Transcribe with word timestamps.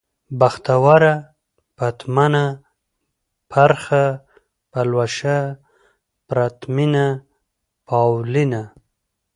بختوره، 0.39 1.15
پتمنه، 1.77 2.45
پرخه، 3.51 4.05
پلوشه، 4.71 5.39
پرتمينه، 6.27 7.07
پاولينه 7.87 8.61